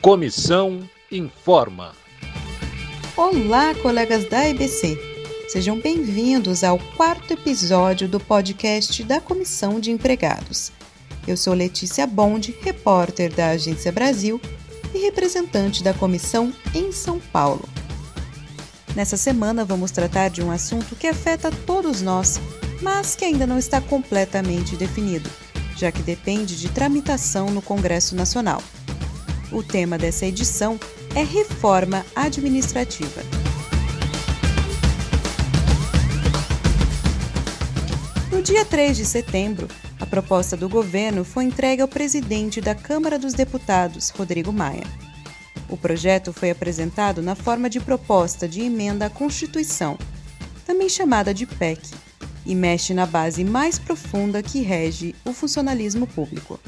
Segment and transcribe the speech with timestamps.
[0.00, 1.92] Comissão informa.
[3.14, 4.98] Olá, colegas da EBC.
[5.46, 10.72] Sejam bem-vindos ao quarto episódio do podcast da Comissão de Empregados.
[11.28, 14.40] Eu sou Letícia Bond, repórter da Agência Brasil
[14.94, 17.68] e representante da comissão em São Paulo.
[18.96, 22.40] Nessa semana vamos tratar de um assunto que afeta todos nós,
[22.80, 25.28] mas que ainda não está completamente definido,
[25.76, 28.62] já que depende de tramitação no Congresso Nacional.
[29.52, 30.78] O tema dessa edição
[31.12, 33.20] é reforma administrativa.
[38.30, 39.66] No dia 3 de setembro,
[39.98, 44.84] a proposta do governo foi entregue ao presidente da Câmara dos Deputados, Rodrigo Maia.
[45.68, 49.98] O projeto foi apresentado na forma de proposta de emenda à Constituição,
[50.64, 51.90] também chamada de PEC,
[52.46, 56.58] e mexe na base mais profunda que rege o funcionalismo público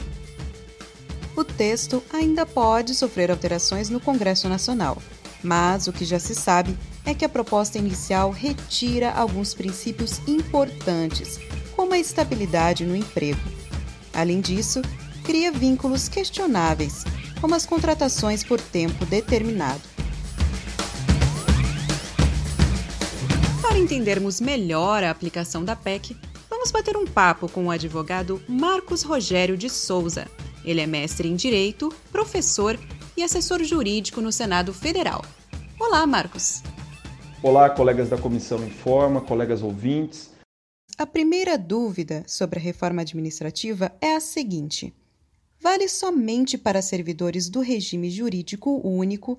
[1.42, 4.96] o texto ainda pode sofrer alterações no Congresso Nacional,
[5.42, 11.40] mas o que já se sabe é que a proposta inicial retira alguns princípios importantes,
[11.74, 13.40] como a estabilidade no emprego.
[14.14, 14.82] Além disso,
[15.24, 17.02] cria vínculos questionáveis,
[17.40, 19.82] como as contratações por tempo determinado.
[23.60, 26.16] Para entendermos melhor a aplicação da PEC,
[26.48, 30.28] vamos bater um papo com o advogado Marcos Rogério de Souza,
[30.64, 32.78] ele é mestre em Direito, professor
[33.16, 35.24] e assessor jurídico no Senado Federal.
[35.78, 36.62] Olá, Marcos.
[37.42, 40.30] Olá, colegas da Comissão Informa, colegas ouvintes.
[40.96, 44.94] A primeira dúvida sobre a reforma administrativa é a seguinte:
[45.60, 49.38] vale somente para servidores do regime jurídico único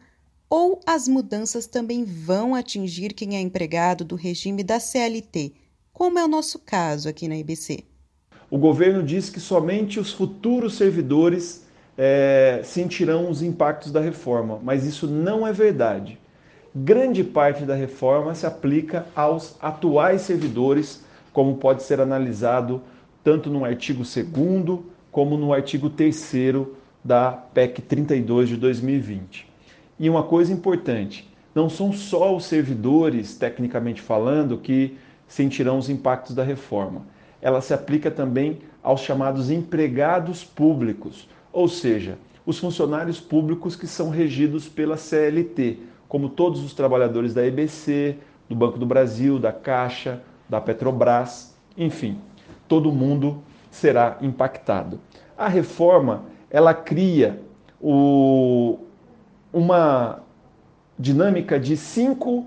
[0.49, 5.53] ou as mudanças também vão atingir quem é empregado do regime da CLT,
[5.91, 7.85] como é o nosso caso aqui na IBC?
[8.53, 11.65] O governo diz que somente os futuros servidores
[11.97, 16.19] é, sentirão os impactos da reforma, mas isso não é verdade.
[16.75, 22.79] Grande parte da reforma se aplica aos atuais servidores, como pode ser analisado
[23.23, 26.31] tanto no artigo 2 como no artigo 3
[27.03, 29.49] da PEC 32 de 2020.
[29.99, 34.95] E uma coisa importante, não são só os servidores, tecnicamente falando, que
[35.27, 37.11] sentirão os impactos da reforma
[37.43, 44.09] ela se aplica também aos chamados empregados públicos, ou seja, os funcionários públicos que são
[44.09, 48.17] regidos pela CLT, como todos os trabalhadores da EBC,
[48.47, 52.17] do Banco do Brasil, da Caixa, da Petrobras, enfim,
[52.65, 55.01] todo mundo será impactado.
[55.37, 57.41] A reforma, ela cria
[57.81, 58.79] o,
[59.51, 60.21] uma
[60.97, 62.45] dinâmica de cinco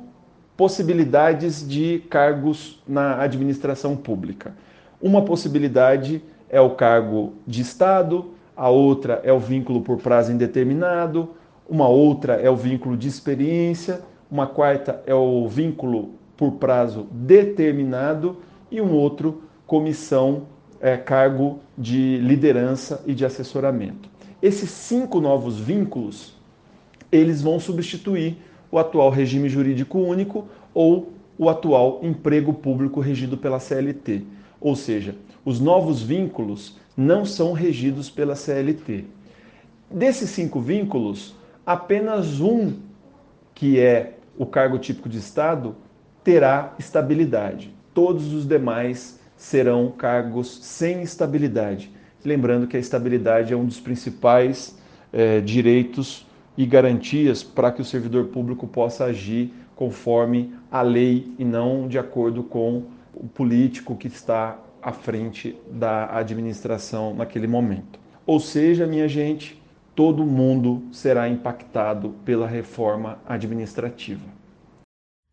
[0.56, 4.54] possibilidades de cargos na administração pública.
[5.00, 11.30] Uma possibilidade é o cargo de Estado, a outra é o vínculo por prazo indeterminado,
[11.68, 18.38] uma outra é o vínculo de experiência, uma quarta é o vínculo por prazo determinado
[18.70, 20.44] e um outro comissão
[20.80, 24.08] é, cargo de liderança e de assessoramento.
[24.40, 26.34] Esses cinco novos vínculos
[27.10, 28.38] eles vão substituir
[28.70, 34.24] o atual regime jurídico único ou o atual emprego público regido pela CLT.
[34.60, 39.04] Ou seja, os novos vínculos não são regidos pela CLT.
[39.90, 41.34] Desses cinco vínculos,
[41.64, 42.74] apenas um,
[43.54, 45.76] que é o cargo típico de Estado,
[46.24, 47.72] terá estabilidade.
[47.94, 51.90] Todos os demais serão cargos sem estabilidade.
[52.24, 54.76] Lembrando que a estabilidade é um dos principais
[55.12, 61.44] é, direitos e garantias para que o servidor público possa agir conforme a lei e
[61.44, 62.84] não de acordo com
[63.16, 67.98] o político que está à frente da administração naquele momento.
[68.26, 69.60] Ou seja, minha gente,
[69.94, 74.36] todo mundo será impactado pela reforma administrativa.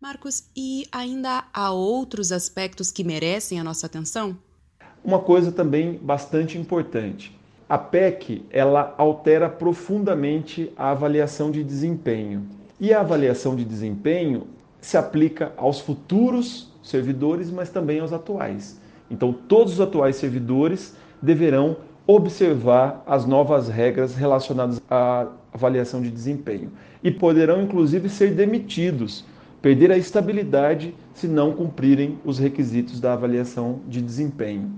[0.01, 4.37] Marcos, e ainda há outros aspectos que merecem a nossa atenção?
[5.03, 7.37] Uma coisa também bastante importante.
[7.69, 12.45] A PEC, ela altera profundamente a avaliação de desempenho.
[12.79, 14.47] E a avaliação de desempenho
[14.81, 18.79] se aplica aos futuros servidores, mas também aos atuais.
[19.09, 26.71] Então, todos os atuais servidores deverão observar as novas regras relacionadas à avaliação de desempenho
[27.03, 29.25] e poderão, inclusive, ser demitidos,
[29.61, 34.71] perder a estabilidade se não cumprirem os requisitos da avaliação de desempenho.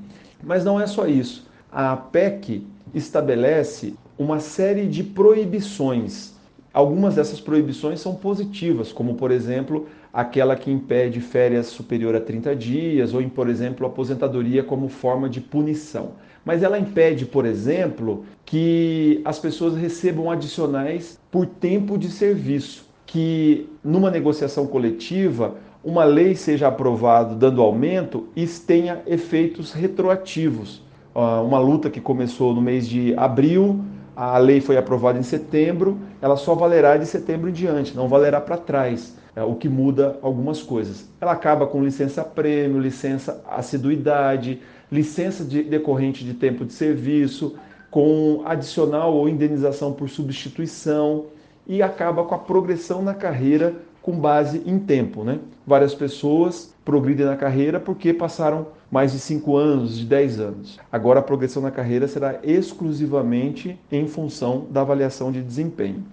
[0.44, 1.50] Mas não é só isso.
[1.72, 6.35] A PEC estabelece uma série de proibições.
[6.75, 12.54] Algumas dessas proibições são positivas, como, por exemplo, aquela que impede férias superior a 30
[12.54, 16.16] dias, ou, por exemplo, aposentadoria como forma de punição.
[16.44, 23.69] Mas ela impede, por exemplo, que as pessoas recebam adicionais por tempo de serviço, que
[23.81, 30.83] numa negociação coletiva uma lei seja aprovada dando aumento e tenha efeitos retroativos.
[31.16, 33.80] Ah, uma luta que começou no mês de abril,
[34.15, 38.39] a lei foi aprovada em setembro, ela só valerá de setembro em diante, não valerá
[38.39, 41.09] para trás, é, o que muda algumas coisas.
[41.19, 47.56] Ela acaba com licença prêmio, licença assiduidade, licença de, decorrente de tempo de serviço,
[47.91, 51.27] com adicional ou indenização por substituição
[51.67, 53.73] e acaba com a progressão na carreira
[54.06, 55.24] com base em tempo.
[55.24, 55.40] Né?
[55.66, 60.80] Várias pessoas progridem na carreira porque passaram mais de 5 anos, de 10 anos.
[60.92, 66.04] Agora a progressão na carreira será exclusivamente em função da avaliação de desempenho.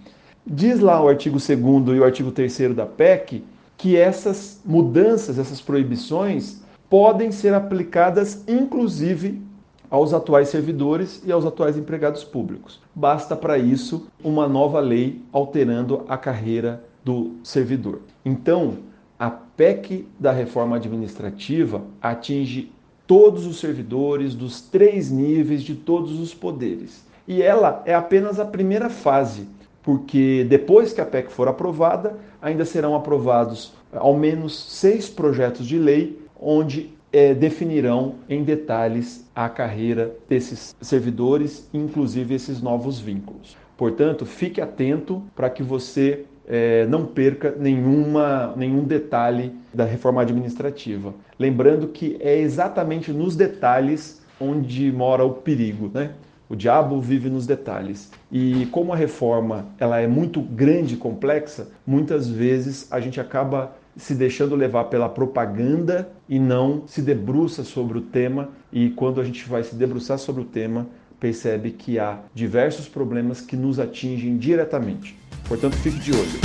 [0.47, 3.45] Diz lá o artigo 2 e o artigo 3 da PEC
[3.77, 9.43] que essas mudanças, essas proibições, podem ser aplicadas inclusive
[9.91, 12.81] aos atuais servidores e aos atuais empregados públicos.
[12.95, 18.01] Basta para isso uma nova lei alterando a carreira do servidor.
[18.25, 18.79] Então,
[19.19, 22.73] a PEC da reforma administrativa atinge
[23.07, 27.05] todos os servidores dos três níveis de todos os poderes.
[27.27, 29.47] E ela é apenas a primeira fase,
[29.83, 35.79] porque depois que a PEC for aprovada, ainda serão aprovados ao menos seis projetos de
[35.79, 43.57] lei onde é, definirão em detalhes a carreira desses servidores, inclusive esses novos vínculos.
[43.77, 51.15] Portanto, fique atento para que você é, não perca nenhuma, nenhum detalhe da reforma administrativa.
[51.39, 56.13] Lembrando que é exatamente nos detalhes onde mora o perigo, né?
[56.49, 58.11] O diabo vive nos detalhes.
[58.31, 63.75] E como a reforma ela é muito grande e complexa, muitas vezes a gente acaba
[63.97, 68.51] se deixando levar pela propaganda e não se debruça sobre o tema.
[68.73, 70.87] E quando a gente vai se debruçar sobre o tema,
[71.19, 75.17] percebe que há diversos problemas que nos atingem diretamente.
[75.45, 76.41] Portanto, fique de olho.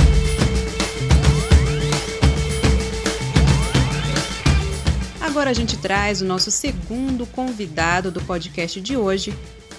[5.20, 9.32] Agora a gente traz o nosso segundo convidado do podcast de hoje,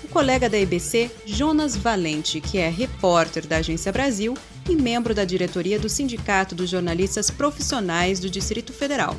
[0.03, 4.35] o colega da EBC, Jonas Valente, que é repórter da Agência Brasil
[4.69, 9.17] e membro da diretoria do Sindicato dos Jornalistas Profissionais do Distrito Federal.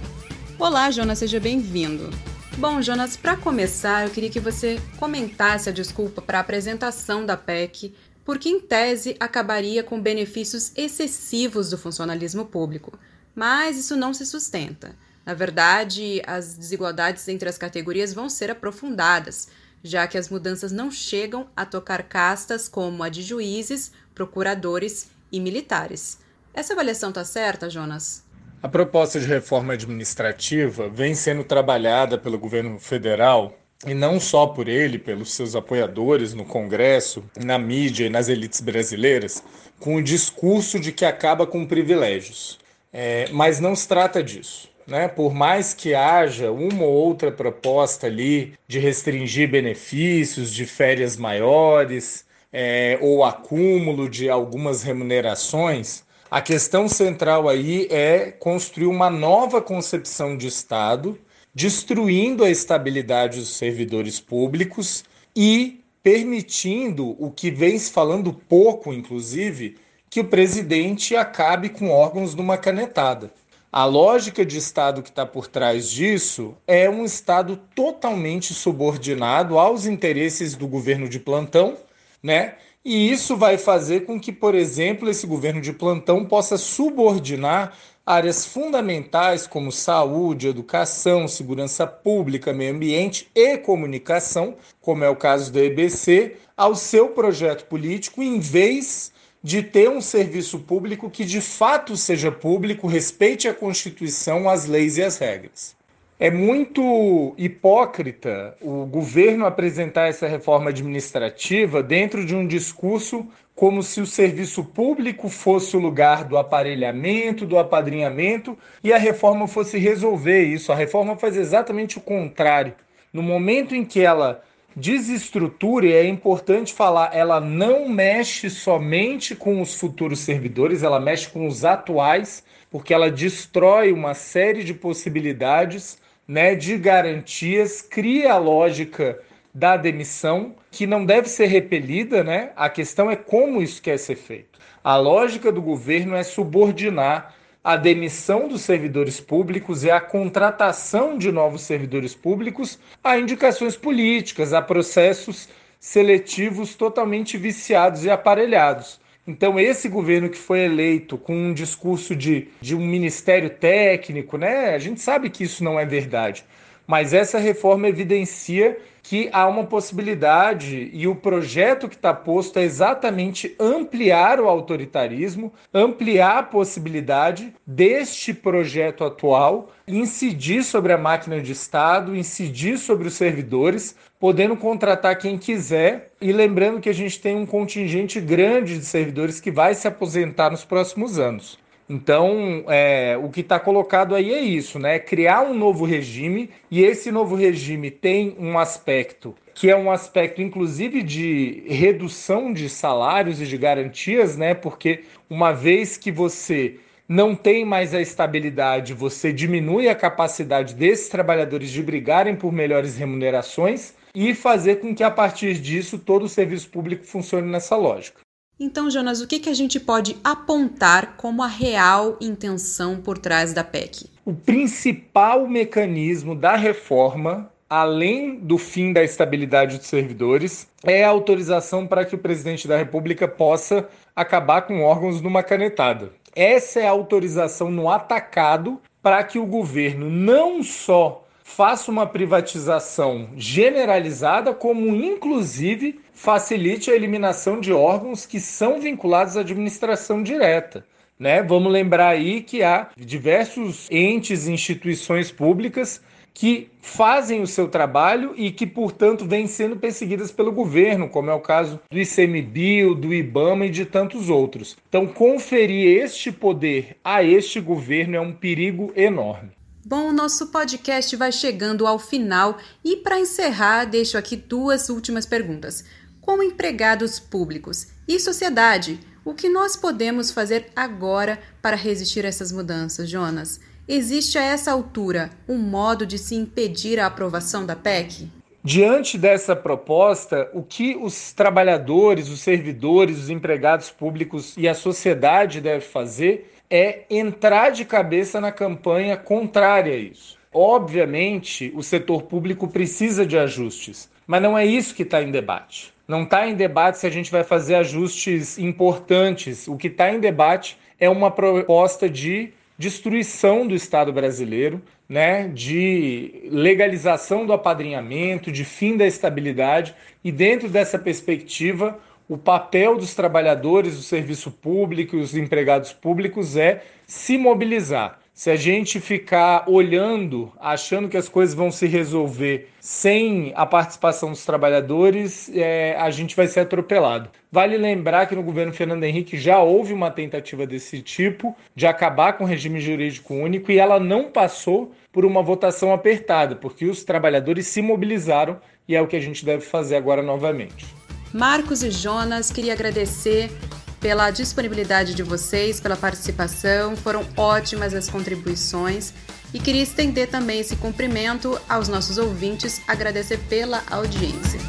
[0.59, 2.09] Olá, Jonas, seja bem-vindo.
[2.57, 7.37] Bom, Jonas, para começar, eu queria que você comentasse a desculpa para a apresentação da
[7.37, 7.95] PEC
[8.31, 12.97] porque, em tese, acabaria com benefícios excessivos do funcionalismo público.
[13.35, 14.95] Mas isso não se sustenta.
[15.27, 19.49] Na verdade, as desigualdades entre as categorias vão ser aprofundadas,
[19.83, 25.41] já que as mudanças não chegam a tocar castas como a de juízes, procuradores e
[25.41, 26.21] militares.
[26.55, 28.23] Essa avaliação está certa, Jonas?
[28.63, 34.69] A proposta de reforma administrativa vem sendo trabalhada pelo governo federal e não só por
[34.69, 39.43] ele, pelos seus apoiadores no Congresso, na mídia e nas elites brasileiras,
[39.79, 42.59] com o discurso de que acaba com privilégios.
[42.93, 44.69] É, mas não se trata disso.
[44.87, 45.09] Né?
[45.09, 52.27] Por mais que haja uma ou outra proposta ali de restringir benefícios, de férias maiores,
[52.53, 60.37] é, ou acúmulo de algumas remunerações, a questão central aí é construir uma nova concepção
[60.37, 61.19] de Estado
[61.55, 65.05] destruindo a estabilidade dos servidores públicos
[65.35, 69.77] e permitindo o que vem se falando pouco, inclusive,
[70.09, 73.33] que o presidente acabe com órgãos numa canetada.
[73.73, 79.87] A lógica de Estado que está por trás disso é um Estado totalmente subordinado aos
[79.87, 81.77] interesses do governo de plantão,
[82.21, 82.55] né?
[82.85, 87.77] E isso vai fazer com que, por exemplo, esse governo de plantão possa subordinar
[88.11, 95.53] áreas fundamentais como saúde, educação, segurança pública, meio ambiente e comunicação, como é o caso
[95.53, 101.41] da EBC, ao seu projeto político, em vez de ter um serviço público que de
[101.41, 105.77] fato seja público, respeite a Constituição, as leis e as regras.
[106.23, 114.03] É muito hipócrita o governo apresentar essa reforma administrativa dentro de um discurso como se
[114.03, 120.43] o serviço público fosse o lugar do aparelhamento, do apadrinhamento e a reforma fosse resolver
[120.43, 120.71] isso.
[120.71, 122.75] A reforma faz exatamente o contrário.
[123.11, 124.45] No momento em que ela
[124.77, 131.31] desestrutura, e é importante falar, ela não mexe somente com os futuros servidores, ela mexe
[131.31, 135.99] com os atuais, porque ela destrói uma série de possibilidades
[136.31, 139.19] né, de garantias, cria a lógica
[139.53, 142.53] da demissão, que não deve ser repelida, né?
[142.55, 144.61] A questão é como isso quer ser feito.
[144.85, 147.35] A lógica do governo é subordinar
[147.65, 154.53] a demissão dos servidores públicos e a contratação de novos servidores públicos a indicações políticas,
[154.53, 155.49] a processos
[155.81, 159.01] seletivos totalmente viciados e aparelhados.
[159.31, 164.75] Então, esse governo que foi eleito com um discurso de, de um ministério técnico, né?
[164.75, 166.45] A gente sabe que isso não é verdade.
[166.91, 172.65] Mas essa reforma evidencia que há uma possibilidade e o projeto que está posto é
[172.65, 181.53] exatamente ampliar o autoritarismo, ampliar a possibilidade deste projeto atual incidir sobre a máquina de
[181.53, 187.37] Estado, incidir sobre os servidores, podendo contratar quem quiser e lembrando que a gente tem
[187.37, 191.57] um contingente grande de servidores que vai se aposentar nos próximos anos.
[191.91, 195.01] Então, é, o que está colocado aí é isso, né?
[195.01, 200.41] Criar um novo regime e esse novo regime tem um aspecto que é um aspecto,
[200.41, 204.55] inclusive, de redução de salários e de garantias, né?
[204.55, 206.77] Porque uma vez que você
[207.09, 212.97] não tem mais a estabilidade, você diminui a capacidade desses trabalhadores de brigarem por melhores
[212.97, 218.21] remunerações e fazer com que, a partir disso, todo o serviço público funcione nessa lógica.
[218.63, 223.55] Então, Jonas, o que, que a gente pode apontar como a real intenção por trás
[223.55, 224.05] da PEC?
[224.23, 231.87] O principal mecanismo da reforma, além do fim da estabilidade dos servidores, é a autorização
[231.87, 236.13] para que o presidente da República possa acabar com órgãos numa canetada.
[236.37, 241.27] Essa é a autorização no atacado para que o governo não só
[241.57, 249.41] faça uma privatização generalizada, como inclusive facilite a eliminação de órgãos que são vinculados à
[249.41, 250.87] administração direta.
[251.19, 251.43] Né?
[251.43, 256.01] Vamos lembrar aí que há diversos entes e instituições públicas
[256.33, 261.35] que fazem o seu trabalho e que, portanto, vêm sendo perseguidas pelo governo, como é
[261.35, 264.79] o caso do ICMBio, do IBAMA e de tantos outros.
[264.89, 269.60] Então, conferir este poder a este governo é um perigo enorme.
[269.85, 275.25] Bom, o nosso podcast vai chegando ao final e, para encerrar, deixo aqui duas últimas
[275.25, 275.85] perguntas
[276.21, 282.53] como empregados públicos e sociedade, o que nós podemos fazer agora para resistir a essas
[282.53, 283.59] mudanças, Jonas?
[283.89, 288.29] Existe a essa altura um modo de se impedir a aprovação da PEC?
[288.63, 295.61] Diante dessa proposta, o que os trabalhadores, os servidores, os empregados públicos e a sociedade
[295.61, 300.39] deve fazer é entrar de cabeça na campanha contrária a isso.
[300.53, 305.93] Obviamente, o setor público precisa de ajustes, mas não é isso que está em debate.
[306.07, 309.69] Não está em debate se a gente vai fazer ajustes importantes.
[309.69, 316.49] O que está em debate é uma proposta de destruição do Estado brasileiro, né, de
[316.51, 321.99] legalização do apadrinhamento, de fim da estabilidade, e dentro dessa perspectiva,
[322.31, 328.21] o papel dos trabalhadores do serviço público e os empregados públicos é se mobilizar.
[328.33, 334.31] Se a gente ficar olhando, achando que as coisas vão se resolver sem a participação
[334.31, 337.29] dos trabalhadores, é, a gente vai ser atropelado.
[337.51, 342.35] Vale lembrar que no governo Fernando Henrique já houve uma tentativa desse tipo, de acabar
[342.35, 347.03] com o regime jurídico único, e ela não passou por uma votação apertada, porque os
[347.03, 351.00] trabalhadores se mobilizaram e é o que a gente deve fazer agora novamente.
[351.33, 353.57] Marcos e Jonas, queria agradecer
[354.01, 356.97] pela disponibilidade de vocês, pela participação.
[356.97, 359.13] Foram ótimas as contribuições.
[359.55, 364.61] E queria estender também esse cumprimento aos nossos ouvintes, agradecer pela audiência.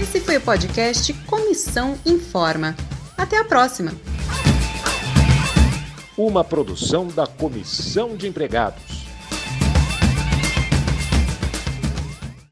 [0.01, 2.75] Esse foi o podcast Comissão Informa.
[3.17, 3.91] Até a próxima.
[6.17, 8.96] Uma produção da Comissão de Empregados.